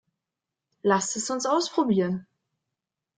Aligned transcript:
Lass 0.81 1.15
es 1.15 1.29
uns 1.29 1.45
ausprobieren! 1.45 2.25